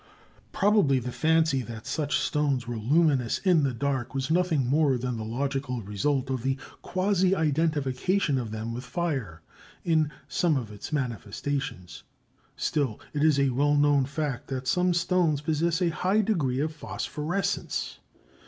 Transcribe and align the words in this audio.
Probably 0.51 0.97
the 0.97 1.11
fancy 1.11 1.61
that 1.61 1.85
such 1.85 2.17
stones 2.17 2.65
were 2.67 2.75
luminous 2.75 3.37
in 3.37 3.61
the 3.61 3.71
dark 3.71 4.15
was 4.15 4.31
nothing 4.31 4.65
more 4.65 4.97
than 4.97 5.15
the 5.15 5.23
logical 5.23 5.83
result 5.83 6.31
of 6.31 6.41
the 6.41 6.57
quasi 6.81 7.35
identification 7.35 8.39
of 8.39 8.49
them 8.49 8.73
with 8.73 8.83
fire 8.83 9.43
in 9.85 10.09
some 10.27 10.57
of 10.57 10.71
its 10.71 10.91
manifestations. 10.91 12.01
Still, 12.55 12.99
it 13.13 13.23
is 13.23 13.39
a 13.39 13.49
well 13.51 13.75
known 13.75 14.05
fact 14.05 14.47
that 14.47 14.67
some 14.67 14.95
stones 14.95 15.39
possess 15.41 15.83
a 15.83 15.89
high 15.89 16.21
degree 16.21 16.61
of 16.61 16.73
phosphorescence. 16.73 17.99